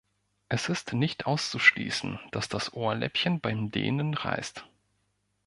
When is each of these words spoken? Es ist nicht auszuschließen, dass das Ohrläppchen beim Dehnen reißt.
Es 0.49 0.67
ist 0.67 0.93
nicht 0.93 1.27
auszuschließen, 1.27 2.19
dass 2.31 2.49
das 2.49 2.73
Ohrläppchen 2.73 3.39
beim 3.39 3.69
Dehnen 3.69 4.15
reißt. 4.15 4.65